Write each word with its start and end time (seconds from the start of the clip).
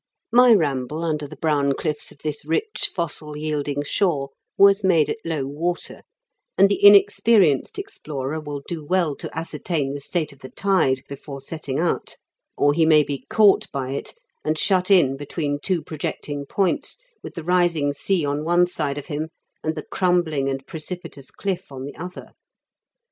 My 0.31 0.51
ramble 0.51 1.03
under 1.03 1.27
the 1.27 1.35
brown 1.35 1.73
clifis 1.73 2.11
of 2.11 2.17
this 2.23 2.43
rich 2.43 2.89
fossil 2.91 3.37
yielding 3.37 3.83
shore 3.83 4.31
was 4.57 4.83
made 4.83 5.11
at 5.11 5.19
low 5.23 5.43
water; 5.45 6.01
and 6.57 6.67
the 6.69 6.83
inexperienced 6.83 7.77
explorer 7.77 8.39
will 8.39 8.63
do 8.67 8.83
well 8.83 9.15
to 9.17 9.29
ascertain 9.37 9.93
the 9.93 9.99
state 9.99 10.33
of 10.33 10.39
the 10.39 10.49
tide 10.49 11.03
before 11.07 11.37
EN0B0ACHMENT8 11.37 11.39
OF 11.39 11.41
THE 11.41 11.47
SEA 11.47 11.55
83 11.55 11.57
setting 11.75 11.79
out, 11.79 12.17
or 12.57 12.73
he 12.73 12.85
may 12.87 13.03
be 13.03 13.25
caught 13.29 13.71
by 13.71 13.91
it, 13.91 14.15
and 14.43 14.57
shut 14.57 14.89
in 14.89 15.17
between 15.17 15.59
two 15.61 15.83
projecting 15.83 16.47
points, 16.47 16.97
with 17.21 17.35
the 17.35 17.43
rising 17.43 17.93
sea 17.93 18.25
on 18.25 18.43
one 18.43 18.65
side 18.65 18.97
of 18.97 19.05
him, 19.05 19.29
and 19.63 19.75
the 19.75 19.85
crumbling 19.91 20.49
and 20.49 20.65
precipitous 20.65 21.29
cliff 21.29 21.71
on 21.71 21.85
the 21.85 21.95
other. 21.95 22.31